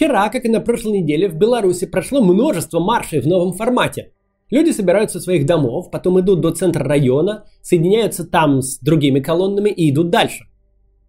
[0.00, 4.12] Вчера, как и на прошлой неделе, в Беларуси прошло множество маршей в новом формате.
[4.48, 9.68] Люди собираются в своих домов, потом идут до центра района, соединяются там с другими колоннами
[9.68, 10.46] и идут дальше.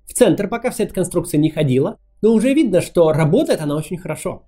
[0.06, 3.98] В центр пока вся эта конструкция не ходила, но уже видно, что работает она очень
[3.98, 4.44] хорошо.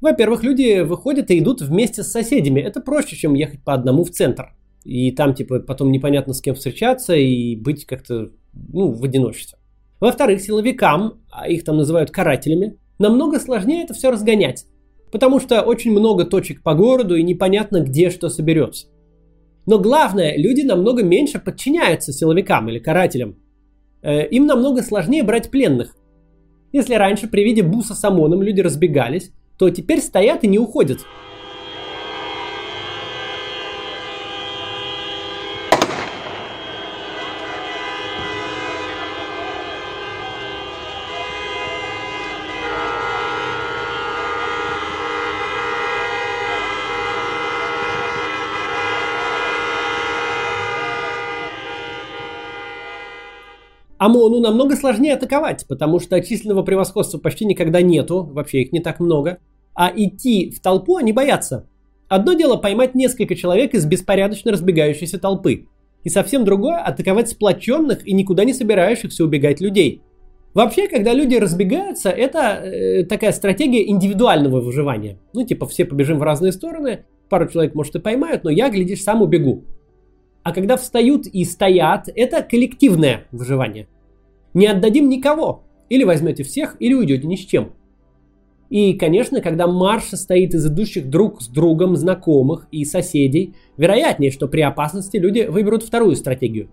[0.00, 2.60] Во-первых, люди выходят и идут вместе с соседями.
[2.60, 4.56] Это проще, чем ехать по одному в центр.
[4.82, 9.56] И там, типа, потом непонятно с кем встречаться и быть как-то, ну, в одиночестве.
[10.00, 14.66] Во-вторых, силовикам, а их там называют карателями, намного сложнее это все разгонять.
[15.10, 18.88] Потому что очень много точек по городу и непонятно, где что соберется.
[19.66, 23.36] Но главное, люди намного меньше подчиняются силовикам или карателям.
[24.02, 25.96] Э, им намного сложнее брать пленных.
[26.72, 31.00] Если раньше при виде буса с ОМОНом люди разбегались, то теперь стоят и не уходят.
[54.08, 59.00] ОМОНу намного сложнее атаковать, потому что численного превосходства почти никогда нету, вообще их не так
[59.00, 59.38] много.
[59.74, 61.68] А идти в толпу они боятся.
[62.08, 65.66] Одно дело поймать несколько человек из беспорядочно разбегающейся толпы.
[66.04, 70.02] И совсем другое атаковать сплоченных и никуда не собирающихся убегать людей.
[70.54, 75.18] Вообще, когда люди разбегаются, это э, такая стратегия индивидуального выживания.
[75.34, 79.02] Ну, типа, все побежим в разные стороны, пару человек, может, и поймают, но я, глядишь,
[79.02, 79.64] сам убегу.
[80.42, 83.86] А когда встают и стоят, это коллективное выживание.
[84.58, 85.62] Не отдадим никого.
[85.88, 87.74] Или возьмете всех, или уйдете ни с чем.
[88.70, 94.48] И, конечно, когда марш состоит из идущих друг с другом знакомых и соседей, вероятнее, что
[94.48, 96.70] при опасности люди выберут вторую стратегию.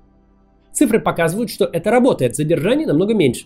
[0.73, 3.45] Цифры показывают, что это работает, задержаний намного меньше.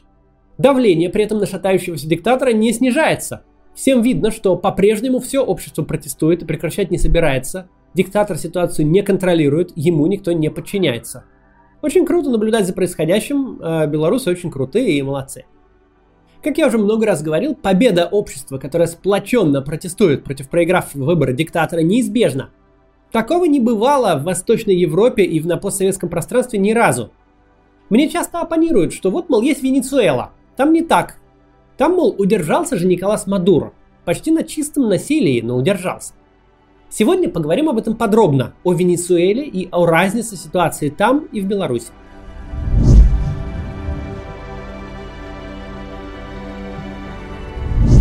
[0.58, 3.44] Давление при этом на шатающегося диктатора не снижается.
[3.76, 7.68] Всем видно, что по-прежнему все общество протестует и прекращать не собирается.
[7.94, 11.26] Диктатор ситуацию не контролирует, ему никто не подчиняется.
[11.82, 15.46] Очень круто наблюдать за происходящим, а белорусы очень крутые и молодцы.
[16.44, 21.82] Как я уже много раз говорил, победа общества, которое сплоченно протестует против проигравшего выбора диктатора,
[21.82, 22.50] неизбежна.
[23.12, 27.12] Такого не бывало в Восточной Европе и в на постсоветском пространстве ни разу.
[27.90, 30.32] Мне часто оппонируют, что вот, мол, есть Венесуэла.
[30.56, 31.18] Там не так.
[31.78, 33.74] Там, мол, удержался же Николас Мадуро.
[34.06, 36.14] Почти на чистом насилии, но удержался.
[36.92, 41.90] Сегодня поговорим об этом подробно, о Венесуэле и о разнице ситуации там и в Беларуси.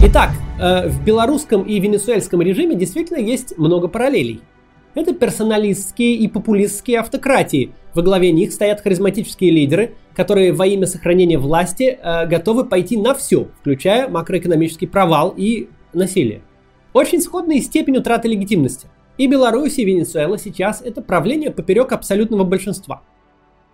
[0.04, 4.40] Итак, э, в белорусском и венесуэльском режиме действительно есть много параллелей.
[4.94, 7.72] Это персоналистские и популистские автократии.
[7.92, 13.14] Во главе них стоят харизматические лидеры, которые во имя сохранения власти э, готовы пойти на
[13.14, 16.40] все, включая макроэкономический провал и насилие.
[16.92, 18.88] Очень сходные степень утраты легитимности.
[19.18, 23.02] И Беларусь, и Венесуэла сейчас это правление поперек абсолютного большинства.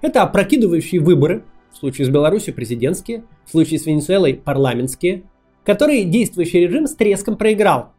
[0.00, 5.24] Это опрокидывающие выборы, в случае с Беларусью президентские, в случае с Венесуэлой парламентские,
[5.64, 7.92] который действующий режим с треском проиграл.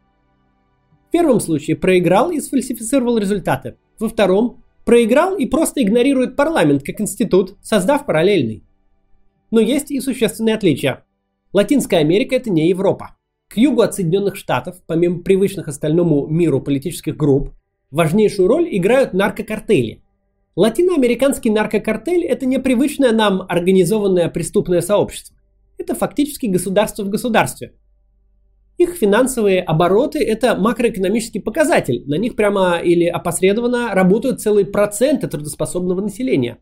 [1.07, 3.77] В первом случае проиграл и сфальсифицировал результаты.
[3.99, 8.63] Во втором проиграл и просто игнорирует парламент как институт, создав параллельный.
[9.51, 11.05] Но есть и существенные отличия.
[11.53, 13.15] Латинская Америка это не Европа.
[13.55, 17.53] К югу от Соединенных Штатов, помимо привычных остальному миру политических групп,
[17.89, 20.03] важнейшую роль играют наркокартели.
[20.57, 25.37] Латиноамериканский наркокартель– это непривычное нам организованное преступное сообщество
[25.77, 27.73] это фактически государство в государстве.
[28.77, 32.03] Их финансовые обороты– это макроэкономический показатель.
[32.07, 36.57] На них прямо или опосредованно работают целые проценты трудоспособного населения.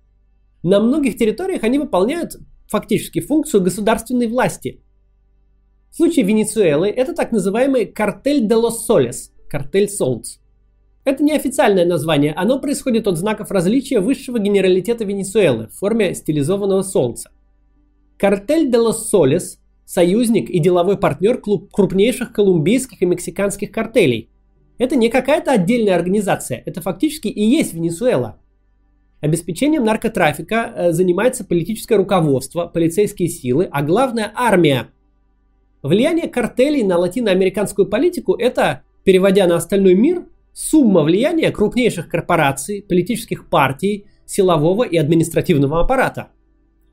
[0.62, 2.36] На многих территориях они выполняют
[2.68, 4.83] фактически функцию государственной власти.
[5.94, 10.40] В случае Венесуэлы это так называемый картель де лос солес, картель солнц.
[11.06, 17.31] Это неофициальное название, оно происходит от знаков различия высшего генералитета Венесуэлы в форме стилизованного солнца–
[18.24, 24.30] Картель де лос Солес– союзник и деловой партнер крупнейших колумбийских и мексиканских картелей.
[24.78, 28.38] Это не какая-то отдельная организация, это фактически и есть Венесуэла.
[29.19, 34.88] Обеспечением наркотрафика э, занимается политическое руководство, полицейские силы, а главное– армия.
[35.83, 43.50] Влияние картелей на латиноамериканскую политику– это, переводя на остальной мир, сумма влияния крупнейших корпораций, политических
[43.50, 46.30] партий, силового и административного аппарата.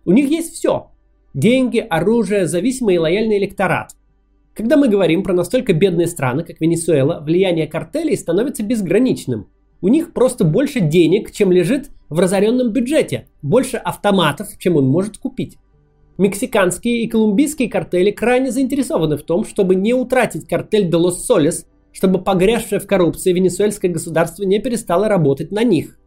[0.04, 0.90] У них есть все
[1.32, 3.92] Деньги, оружие, зависимый и лояльный электорат.
[4.52, 9.46] Когда мы говорим про настолько бедные страны, как Венесуэла, влияние картелей становится безграничным.
[9.80, 15.18] У них просто больше денег, чем лежит в разоренном бюджете, больше автоматов, чем он может
[15.18, 15.56] купить.
[16.20, 21.66] Мексиканские и колумбийские картели крайне заинтересованы в том, чтобы не утратить картель де Лос Солес,
[21.92, 25.98] чтобы погрязшее в коррупции венесуэльское государство не перестало работать на них.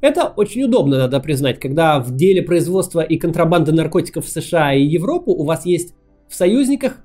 [0.00, 4.82] Это очень удобно, надо признать, когда в деле производства и контрабанды наркотиков в США и
[4.82, 5.94] Европу у вас есть
[6.28, 6.96] в союзниках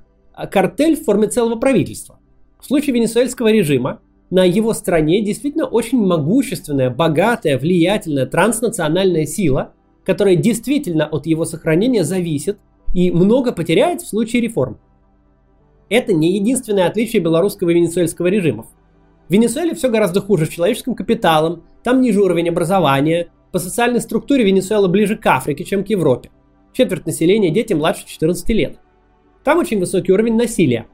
[0.50, 2.18] картель в форме целого правительства.
[2.60, 4.02] В случае венесуэльского режима
[4.32, 9.75] на его стране действительно очень могущественная, богатая, влиятельная транснациональная сила,
[10.06, 12.60] которая действительно от его сохранения зависит
[12.94, 14.80] и много потеряет в случае реформ.
[15.90, 18.68] Это не единственное отличие белорусского и венесуэльского режимов.
[19.28, 24.44] В Венесуэле все гораздо хуже с человеческим капиталом, там ниже уровень образования, по социальной структуре
[24.44, 26.30] Венесуэла ближе к Африке, чем к Европе.
[26.74, 28.80] Четверть населения дети младше 14 лет.
[29.44, 30.88] Там очень высокий уровень насилия.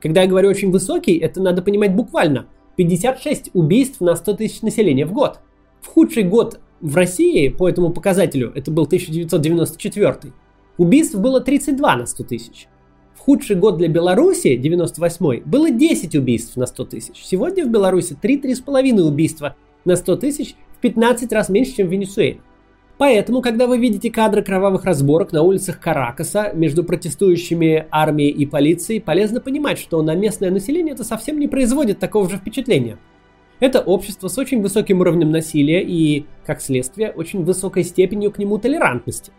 [0.00, 2.48] Когда я говорю очень высокий, это надо понимать буквально.
[2.76, 5.38] 56 убийств на 100 тысяч населения в год.
[5.80, 10.34] В худший год в России по этому показателю, это был 1994,
[10.76, 12.68] убийств было 32 на 100 тысяч.
[13.14, 17.24] В худший год для Беларуси, 98 было 10 убийств на 100 тысяч.
[17.24, 22.40] Сегодня в Беларуси 3-3,5 убийства на 100 тысяч, в 15 раз меньше, чем в Венесуэле.
[22.98, 29.00] Поэтому, когда вы видите кадры кровавых разборок на улицах Каракаса между протестующими армией и полицией,
[29.00, 32.98] полезно понимать, что на местное население это совсем не производит такого же впечатления.
[33.60, 38.58] Это общество с очень высоким уровнем насилия и, как следствие, очень высокой степенью к нему
[38.58, 39.32] толерантности.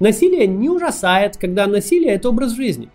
[0.00, 2.88] Насилие не ужасает, когда насилие– это образ жизни.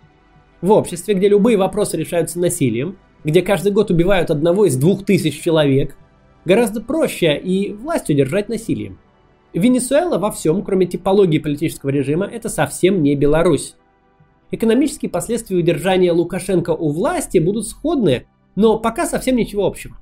[0.60, 5.40] В обществе, где любые вопросы решаются насилием, где каждый год убивают одного из двух тысяч
[5.40, 5.96] человек,
[6.44, 8.98] гораздо проще и власть удержать насилием.
[9.54, 13.76] Венесуэла во всем, кроме типологии политического режима, это совсем не Беларусь.
[14.50, 18.26] Экономические последствия удержания Лукашенко у власти будут сходны,
[18.56, 19.96] но пока совсем ничего общего.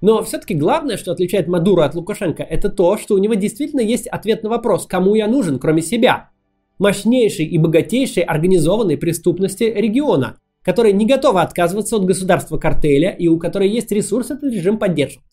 [0.00, 4.06] Но все-таки главное, что отличает Мадуро от Лукашенко, это то, что у него действительно есть
[4.06, 6.30] ответ на вопрос, кому я нужен, кроме себя.
[6.78, 13.38] Мощнейшей и богатейшей организованной преступности региона, которая не готова отказываться от государства картеля и у
[13.38, 15.24] которой есть ресурс этот режим поддерживать.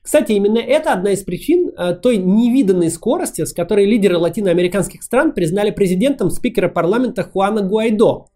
[0.00, 5.32] Кстати, именно это одна из причин э, той невиданной скорости, с которой лидеры латиноамериканских стран
[5.32, 8.28] признали президентом спикера парламента Хуана Гуайдо,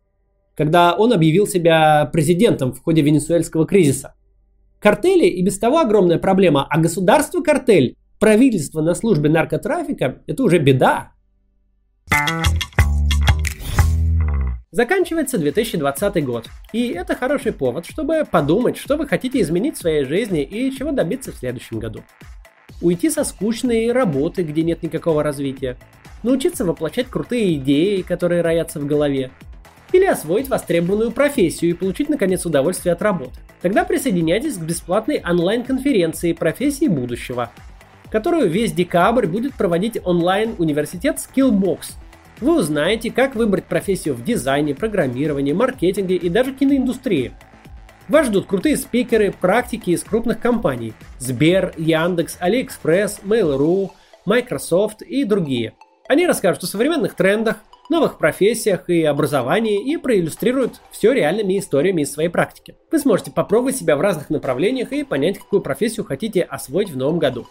[0.55, 4.15] когда он объявил себя президентом в ходе венесуэльского кризиса.
[4.83, 11.13] Картели и без того огромная проблема, а государство-картель, правительство на службе наркотрафика– это уже беда.
[14.73, 20.05] Заканчивается 2020 год, и это хороший повод, чтобы подумать, что вы хотите изменить в своей
[20.05, 22.01] жизни и чего добиться в следующем году.
[22.81, 25.77] Уйти со скучной работы, где нет никакого развития,
[26.25, 29.31] научиться воплощать крутые идеи, которые роятся в голове,
[29.93, 33.39] или освоить востребованную профессию и получить наконец удовольствие от работы.
[33.61, 37.51] Тогда присоединяйтесь к бесплатной онлайн-конференции профессии будущего,
[38.11, 41.93] которую весь декабрь будет проводить онлайн-университет Skillbox–
[42.43, 47.31] вы узнаете, как выбрать профессию в дизайне, программировании, маркетинге и даже киноиндустрии.
[48.09, 53.91] Вас ждут крутые спикеры, практики из крупных компаний Сбер, Яндекс, AliExpress, Mail.ru,
[54.27, 55.75] Microsoft и другие.
[56.09, 57.59] Они расскажут о современных трендах,
[57.91, 62.77] новых профессиях и образовании и проиллюстрируют все реальными историями из своей практики.
[62.91, 67.19] Вы сможете попробовать себя в разных направлениях и понять, какую профессию хотите освоить в новом
[67.19, 67.47] году.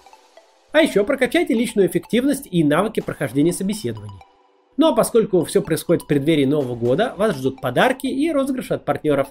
[0.72, 4.20] А еще прокачайте личную эффективность и навыки прохождения собеседований.
[4.78, 8.86] Ну а поскольку все происходит в преддверии Нового года, вас ждут подарки и розыгрыши от
[8.86, 9.28] партнеров.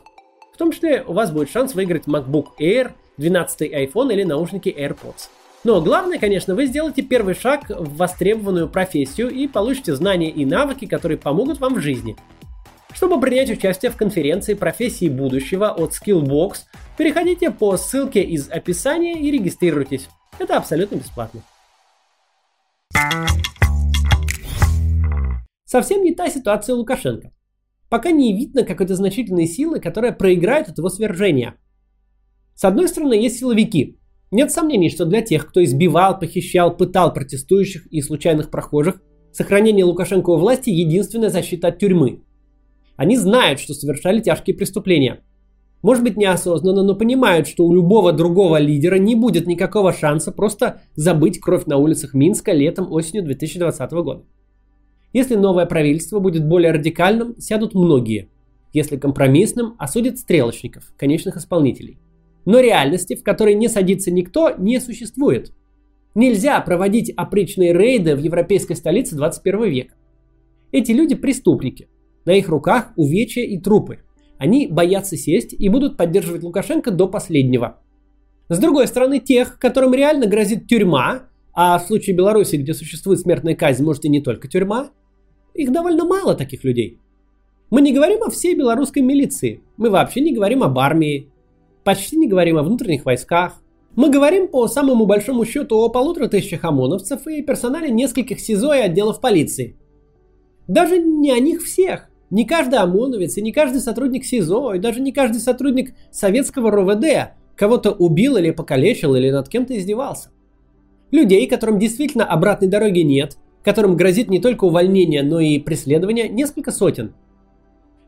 [0.52, 5.30] В том числе у вас будет шанс выиграть MacBook Air, 12 iPhone или наушники AirPods.
[5.62, 10.86] Но главное, конечно, вы сделаете первый шаг в востребованную профессию и получите знания и навыки,
[10.86, 12.16] которые помогут вам в жизни.
[12.94, 16.60] Чтобы принять участие в конференции профессии будущего от Skillbox,
[16.96, 20.08] переходите по ссылке из описания и регистрируйтесь.
[20.38, 21.42] Это абсолютно бесплатно.
[25.66, 27.32] Совсем не та ситуация Лукашенко.
[27.90, 31.54] Пока не видно какой-то значительной силы, которая проиграет от его свержения.
[32.54, 33.99] С одной стороны, есть силовики.
[34.32, 40.30] Нет сомнений, что для тех, кто избивал, похищал, пытал протестующих и случайных прохожих, сохранение Лукашенко
[40.30, 42.22] у власти– единственная защита от тюрьмы.
[42.94, 45.24] Они знают, что совершали тяжкие преступления.
[45.82, 50.82] Может быть неосознанно, но понимают, что у любого другого лидера не будет никакого шанса просто
[50.94, 54.24] забыть кровь на улицах Минска летом-осенью 2020 года.
[55.12, 58.28] Если новое правительство будет более радикальным, сядут многие.
[58.72, 61.98] Если компромиссным, осудят стрелочников, конечных исполнителей.
[62.50, 65.52] Но реальности, в которой не садится никто, не существует.
[66.16, 69.94] Нельзя проводить опричные рейды в европейской столице 21 века.
[70.72, 71.88] Эти люди преступники.
[72.24, 74.00] На их руках увечья и трупы.
[74.36, 77.78] Они боятся сесть и будут поддерживать Лукашенко до последнего.
[78.48, 83.54] С другой стороны, тех, которым реально грозит тюрьма, а в случае Беларуси, где существует смертная
[83.54, 84.90] казнь, может и не только тюрьма,
[85.54, 86.98] их довольно мало таких людей.
[87.70, 91.29] Мы не говорим о всей белорусской милиции, мы вообще не говорим об армии,
[91.84, 93.60] почти не говорим о внутренних войсках.
[93.96, 98.80] Мы говорим по самому большому счету о полутора тысячах ОМОНовцев и персонале нескольких СИЗО и
[98.80, 99.76] отделов полиции.
[100.68, 102.08] Даже не о них всех.
[102.30, 107.32] Не каждый ОМОНовец и не каждый сотрудник СИЗО, и даже не каждый сотрудник советского РОВД
[107.56, 110.30] кого-то убил или покалечил или над кем-то издевался.
[111.10, 116.70] Людей, которым действительно обратной дороги нет, которым грозит не только увольнение, но и преследование, несколько
[116.70, 117.14] сотен.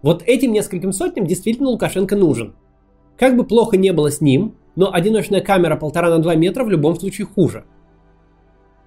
[0.03, 2.55] Вот этим нескольким сотням действительно Лукашенко нужен.
[3.19, 6.71] Как бы плохо не было с ним, но одиночная камера полтора на два метра в
[6.71, 7.65] любом случае хуже.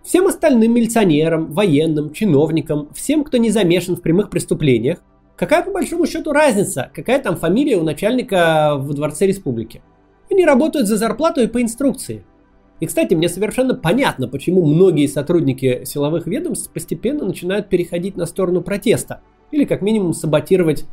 [0.04, 5.00] Всем остальным милиционерам, военным, чиновникам, всем, кто не замешан в прямых преступлениях,
[5.36, 9.82] какая по большому счету разница, какая там фамилия у начальника в Дворце Республики.
[10.30, 12.24] Они работают за зарплату и по инструкции–
[12.80, 18.62] и, кстати, мне совершенно понятно, почему многие сотрудники силовых ведомств постепенно начинают переходить на сторону
[18.62, 20.86] протеста или как минимум саботировать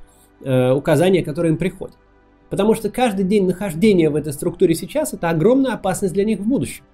[0.45, 1.97] э, указания, которые им приходят.
[2.53, 6.47] Потому что каждый день нахождения в этой структуре сейчас это огромная опасность для них в
[6.47, 6.85] будущем.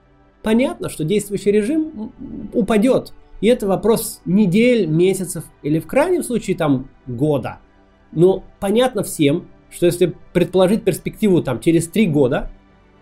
[0.41, 2.13] Понятно, что действующий режим
[2.53, 7.59] упадет, и это вопрос недель, месяцев или в крайнем случае там года.
[8.13, 12.53] Но понятно всем, что если предположить перспективу там через три года,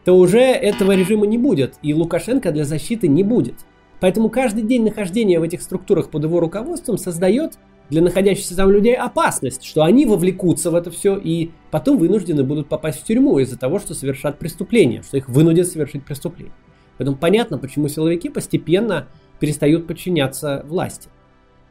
[0.06, 3.66] то уже этого режима не будет, и Лукашенко для защиты не будет.
[4.00, 7.58] Поэтому каждый день нахождения в этих структурах под его руководством создает
[7.90, 12.68] для находящихся там людей опасность, что они вовлекутся в это все и потом вынуждены будут
[12.68, 16.54] попасть в тюрьму из-за того, что совершат преступление, что их вынудят совершить преступление.
[16.98, 21.08] Поэтому понятно, почему силовики постепенно перестают подчиняться власти.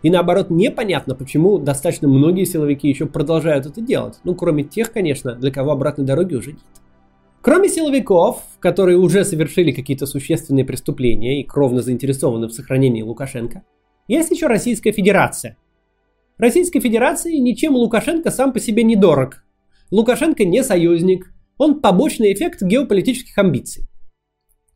[0.04, 4.20] И наоборот, непонятно, почему достаточно многие силовики еще продолжают это делать.
[4.24, 6.62] Ну, кроме тех, конечно, для кого обратной дороги уже нет.
[7.42, 13.64] Кроме силовиков, которые уже совершили какие-то существенные преступления и кровно заинтересованы в сохранении Лукашенко,
[14.08, 15.58] есть еще Российская Федерация.
[16.38, 19.44] Российской Федерации ничем Лукашенко сам по себе не дорог.
[19.92, 23.86] Лукашенко не союзник, он побочный эффект геополитических амбиций.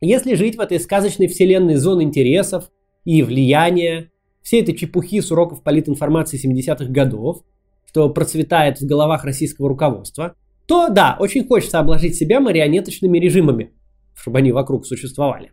[0.00, 2.70] Если жить в этой сказочной вселенной зон интересов
[3.04, 7.44] и влияния, все этой чепухи с уроков политинформации 70-х годов,
[7.86, 10.34] что процветает в головах российского руководства–
[10.70, 13.72] то да, очень хочется обложить себя марионеточными режимами,
[14.14, 15.50] чтобы они вокруг существовали.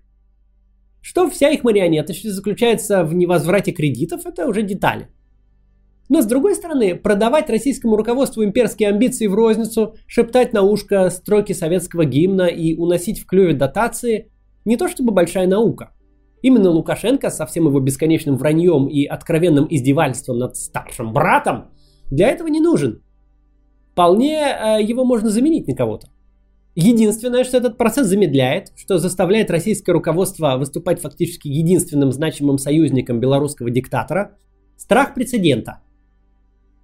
[1.01, 5.07] Что вся их марионеточность заключается в невозврате кредитов, это уже детали.
[6.09, 11.53] Но с другой стороны, продавать российскому руководству имперские амбиции в розницу, шептать на ушко строки
[11.53, 14.31] советского гимна и уносить в клюве дотации–
[14.65, 15.91] не то чтобы большая наука.
[16.41, 21.71] Именно Лукашенко со всем его бесконечным враньем и откровенным издевательством над старшим братом
[22.11, 23.01] для этого не нужен
[23.97, 26.09] вполне э, его можно заменить на кого-то.
[26.75, 33.71] Единственное, что этот процесс замедляет, что заставляет российское руководство выступать фактически единственным значимым союзником белорусского
[33.71, 34.37] диктатора–
[34.77, 35.81] страх прецедента.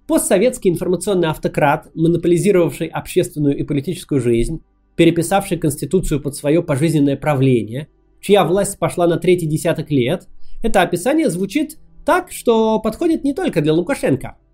[0.06, 4.62] Постсоветский информационный автократ, монополизировавший общественную и политическую жизнь,
[4.96, 7.88] переписавший Конституцию под свое пожизненное правление,
[8.20, 10.28] чья власть пошла на третий десяток лет,
[10.62, 14.36] это описание звучит так, что подходит не только для Лукашенко–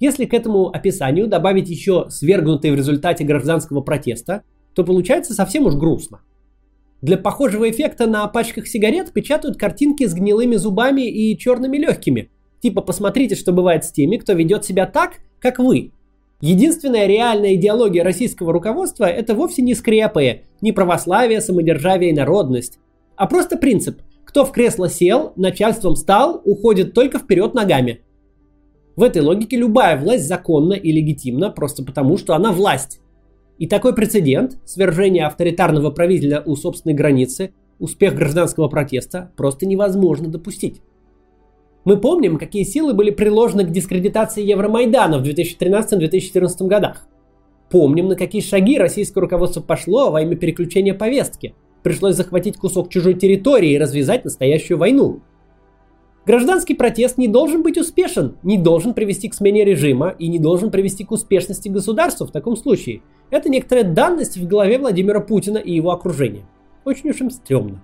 [0.00, 4.42] если к этому описанию добавить еще свергнутые в результате гражданского протеста,
[4.74, 6.22] то получается совсем уж грустно.
[7.02, 12.30] Для похожего эффекта на пачках сигарет печатают картинки с гнилыми зубами и черными легкими.
[12.60, 15.92] Типа посмотрите, что бывает с теми, кто ведет себя так, как вы.
[16.40, 22.78] Единственная реальная идеология российского руководства– это вовсе не скрепы, не православие, самодержавие и народность,
[23.16, 28.00] а просто принцип– кто в кресло сел, начальством стал, уходит только вперед ногами–
[29.00, 33.00] в этой логике любая власть законна и легитимна просто потому, что она власть.
[33.56, 40.82] И такой прецедент, свержение авторитарного правителя у собственной границы, успех гражданского протеста, просто невозможно допустить.
[41.84, 47.06] Мы помним, какие силы были приложены к дискредитации Евромайдана в 2013-2014 годах.
[47.70, 51.54] Помним, на какие шаги российское руководство пошло во имя переключения повестки.
[51.82, 55.20] Пришлось захватить кусок чужой территории и развязать настоящую войну.
[56.26, 60.70] Гражданский протест не должен быть успешен, не должен привести к смене режима и не должен
[60.70, 63.00] привести к успешности государства в таком случае.
[63.30, 66.44] Это некоторая данность в голове Владимира Путина и его окружения.
[66.84, 67.82] Очень уж им стрёмно.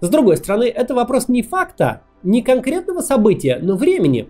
[0.00, 4.28] С другой стороны, это вопрос не факта, не конкретного события, но времени.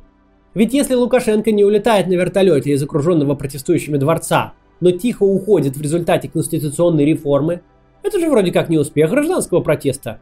[0.55, 5.83] Ведь если Лукашенко не улетает на вертолете из окруженного протестующими дворца, но тихо уходит в
[5.83, 7.63] результате конституционной реформы,
[8.03, 10.21] это же вроде как не успех гражданского протеста,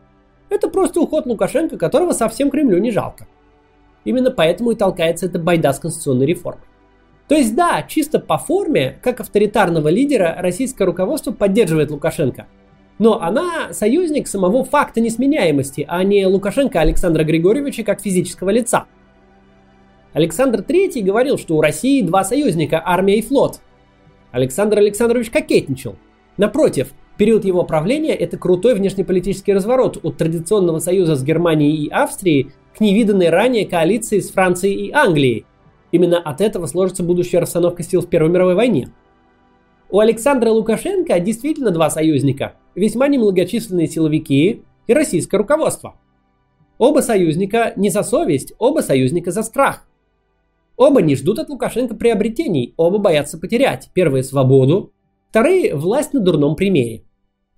[0.50, 3.26] это просто уход Лукашенко, которого совсем Кремлю не жалко.
[4.04, 6.64] Именно поэтому и толкается эта байда с конституционной реформой.
[7.28, 12.46] То есть да, чисто по форме, как авторитарного лидера, российское руководство поддерживает Лукашенко.
[12.98, 18.86] Но она союзник самого факта несменяемости, а не Лукашенко Александра Григорьевича как физического лица.
[20.12, 23.60] Александр III говорил, что у России два союзника– армия и флот.
[24.30, 25.96] Александр Александрович кокетничал.
[26.36, 32.52] Напротив, период его правления– это крутой внешнеполитический разворот от традиционного союза с Германией и Австрией
[32.76, 35.46] к невиданной ранее коалиции с Францией и Англией.
[35.90, 38.88] Именно от этого сложится будущая расстановка сил в Первой мировой войне.
[39.94, 45.94] У Александра Лукашенко действительно два союзника– весьма немногочисленные силовики и российское руководство.
[46.78, 49.86] Оба союзника не за совесть, оба союзника за страх.
[50.76, 53.90] Оба не ждут от Лукашенко приобретений, оба боятся потерять.
[53.94, 54.92] Первые– свободу,
[55.30, 57.04] вторые– власть на дурном примере.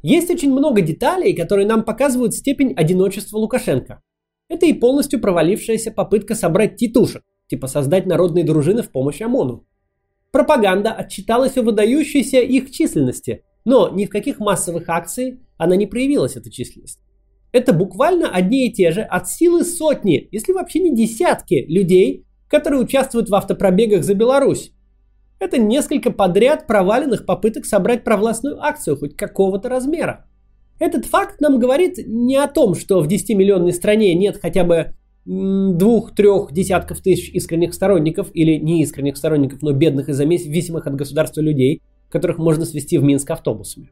[0.03, 4.03] Есть очень много деталей, которые нам показывают степень одиночества Лукашенко.
[4.51, 9.65] Это и полностью провалившаяся попытка собрать титушек, типа создать народные дружины в помощь ОМОНу.
[10.37, 16.37] Пропаганда отчиталась о выдающейся их численности, но ни в каких массовых акциях она не проявилась,
[16.37, 16.99] эта численность.
[17.53, 22.83] Это буквально одни и те же от силы сотни, если вообще не десятки людей, которые
[22.83, 24.73] участвуют в автопробегах за Беларусь.
[25.39, 30.27] Это несколько подряд проваленных попыток собрать провластную акцию хоть какого-то размера.
[30.79, 36.53] Этот факт нам говорит не о том, что в 10-миллионной стране нет хотя бы двух-трех
[36.53, 42.39] десятков тысяч искренних сторонников или неискренних сторонников, но бедных и зависимых от государства людей, которых
[42.39, 43.91] можно свести в Минск автобусами.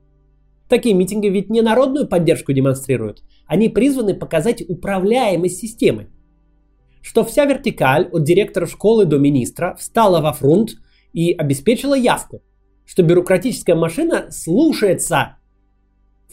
[0.68, 6.08] Такие митинги ведь не народную поддержку демонстрируют, они призваны показать управляемость системы.
[7.02, 10.76] Что вся вертикаль от директора школы до министра встала во фронт
[11.12, 12.42] и обеспечила явку,
[12.86, 15.36] что бюрократическая машина слушается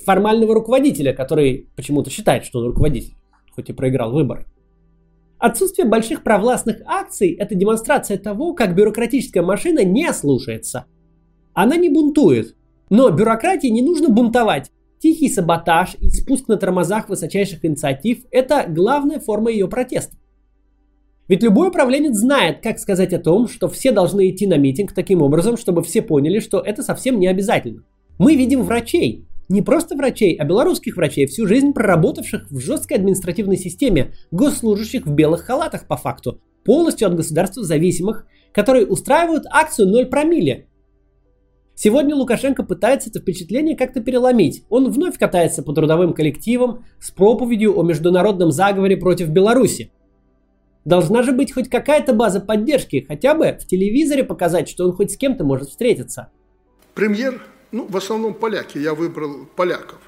[0.05, 3.15] формального руководителя, который почему-то считает, что он руководитель,
[3.53, 4.45] хоть и проиграл выборы.
[5.41, 10.85] Отсутствие больших провластных акций– это демонстрация того, как бюрократическая машина не слушается.
[11.55, 12.55] Она не бунтует.
[12.91, 14.69] Но бюрократии не нужно бунтовать.
[14.99, 20.15] Тихий саботаж и спуск на тормозах высочайших инициатив– это главная форма ее протеста.
[21.27, 25.23] Ведь любой управленец знает, как сказать о том, что все должны идти на митинг таким
[25.23, 27.81] образом, чтобы все поняли, что это совсем не обязательно.
[28.19, 33.57] Мы видим врачей, не просто врачей, а белорусских врачей, всю жизнь проработавших в жесткой административной
[33.57, 40.05] системе, госслужащих в белых халатах по факту, полностью от государства зависимых, которые устраивают акцию 0
[40.07, 40.67] промилле.
[41.75, 44.63] Сегодня Лукашенко пытается это впечатление как-то переломить.
[44.69, 49.91] Он вновь катается по трудовым коллективам с проповедью о международном заговоре против Беларуси.
[50.85, 55.11] Должна же быть хоть какая-то база поддержки, хотя бы в телевизоре показать, что он хоть
[55.11, 56.29] с кем-то может встретиться.
[56.93, 59.99] Премьер ну, в основном поляки, я выбрал поляков.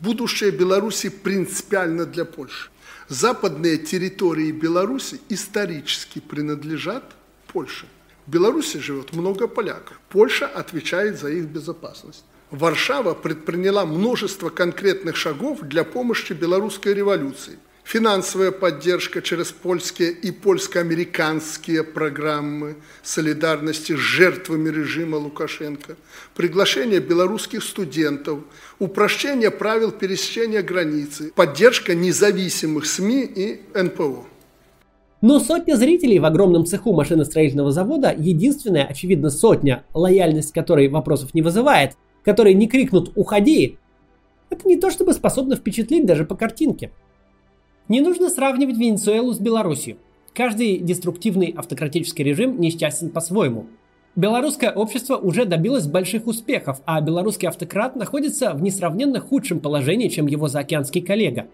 [0.00, 2.70] Будущее Беларуси принципиально для Польши.
[3.08, 7.04] Западные территории Беларуси исторически принадлежат
[7.52, 7.86] Польше.
[8.26, 9.98] В Беларуси живет много поляков.
[10.08, 12.24] Польша отвечает за их безопасность.
[12.50, 21.82] Варшава предприняла множество конкретных шагов для помощи белорусской революции– финансовая поддержка через польские и польско-американские
[21.84, 25.96] программы солидарности с жертвами режима Лукашенко,
[26.34, 28.40] приглашение белорусских студентов,
[28.78, 34.24] упрощение правил пересечения границы, поддержка независимых СМИ и НПО.
[35.22, 41.42] Но сотня зрителей в огромном цеху машиностроительного завода, единственная, очевидно, сотня, лояльность которой вопросов не
[41.42, 41.92] вызывает,
[42.24, 43.78] которые не крикнут «Уходи!»,
[44.50, 46.90] это не то чтобы способно впечатлить даже по картинке.
[47.90, 49.96] Не нужно сравнивать Венесуэлу с Белоруссией.
[50.32, 53.66] Каждый деструктивный автократический режим несчастен по-своему.
[54.14, 60.28] Белорусское общество уже добилось больших успехов, а белорусский автократ находится в несравненно худшем положении, чем
[60.28, 61.48] его заокеанский коллега.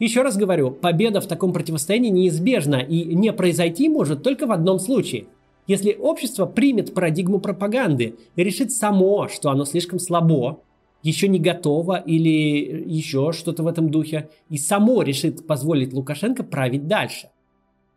[0.00, 4.80] Еще раз говорю, победа в таком противостоянии неизбежна и не произойти может только в одном
[4.80, 5.26] случае.
[5.68, 10.58] Если общество примет парадигму пропаганды и решит само, что оно слишком слабо,
[11.04, 16.88] еще не готово или еще что-то в этом духе, и само решит позволить Лукашенко править
[16.88, 17.28] дальше.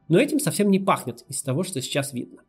[0.10, 2.42] Но этим совсем не пахнет из того, что сейчас видно.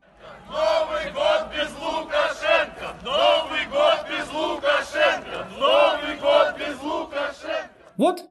[0.49, 2.97] Новый год без Лукашенко!
[3.05, 5.49] Новый год без Лукашенко!
[5.59, 7.71] Новый год без Лукашенко!
[7.97, 8.25] Вот,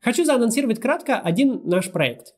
[0.00, 2.34] хочу заанонсировать кратко один наш проект.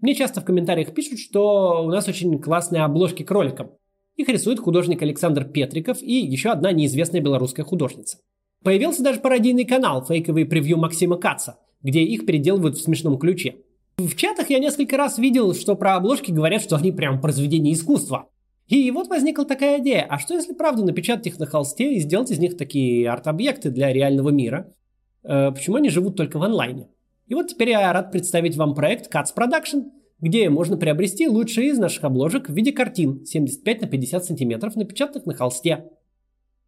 [0.00, 3.72] Мне часто в комментариях пишут, что у нас очень классные обложки к роликам.
[4.14, 8.18] Их рисует художник Александр Петриков и еще одна неизвестная белорусская художница.
[8.66, 13.58] Появился даже пародийный канал «Фейковый превью Максима Каца», где их переделывают в смешном ключе.
[13.96, 18.28] В чатах я несколько раз видел, что про обложки говорят, что они прям произведение искусства.
[18.66, 22.32] И вот возникла такая идея, а что если правду напечатать их на холсте и сделать
[22.32, 24.74] из них такие арт-объекты для реального мира?
[25.22, 26.88] Э, почему они живут только в онлайне?
[27.28, 31.78] И вот теперь я рад представить вам проект Cats Production, где можно приобрести лучшие из
[31.78, 35.84] наших обложек в виде картин 75 на 50 сантиметров, напечатанных на холсте.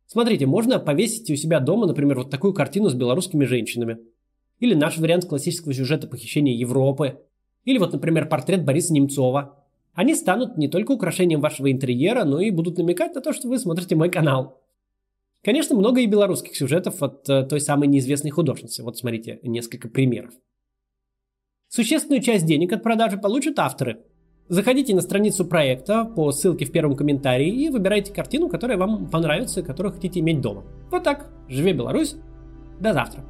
[0.08, 3.98] Смотрите, можно повесить у себя дома, например, вот такую картину с белорусскими женщинами.
[4.58, 7.20] Или наш вариант классического сюжета похищения Европы.
[7.66, 9.62] Или вот, например, портрет Бориса Немцова.
[9.92, 13.58] Они станут не только украшением вашего интерьера, но и будут намекать на то, что вы
[13.58, 14.62] смотрите мой канал.
[15.44, 18.82] Конечно, много и белорусских сюжетов от э, той самой неизвестной художницы.
[18.82, 20.32] Вот смотрите, несколько примеров.
[21.68, 24.06] Существенную часть денег от продажи получат авторы.
[24.48, 29.62] Заходите на страницу проекта по ссылке в первом комментарии и выбирайте картину, которая вам понравится,
[29.62, 30.64] которую хотите иметь дома.
[30.90, 31.30] Вот так.
[31.48, 32.16] Живи Беларусь.
[32.80, 33.24] До завтра.